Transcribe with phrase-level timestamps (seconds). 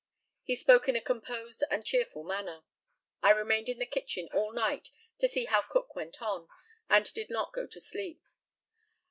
[0.41, 2.63] He spoke in a composed and cheerful manner.
[3.21, 4.89] I remained in the kitchen all night,
[5.19, 6.47] to see how Cook went on,
[6.89, 8.23] and did not go to sleep.